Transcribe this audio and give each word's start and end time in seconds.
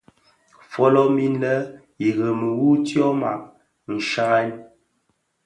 Fölömin 0.71 1.25
innë 1.27 1.51
irèmi 2.07 2.49
wu 2.59 2.69
tyoma 2.87 3.31
nshiaghèn. 3.93 4.53